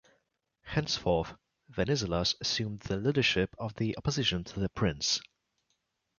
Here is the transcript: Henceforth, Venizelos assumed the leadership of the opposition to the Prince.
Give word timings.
Henceforth, 0.63 1.35
Venizelos 1.69 2.33
assumed 2.41 2.79
the 2.79 2.97
leadership 2.97 3.53
of 3.59 3.75
the 3.75 3.95
opposition 3.99 4.43
to 4.45 4.59
the 4.59 4.67
Prince. 4.69 5.21